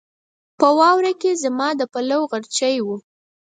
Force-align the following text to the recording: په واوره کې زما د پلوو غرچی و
په 0.59 0.67
واوره 0.79 1.13
کې 1.21 1.39
زما 1.43 1.67
د 1.79 1.81
پلوو 1.93 2.29
غرچی 2.31 2.75
و 2.85 2.87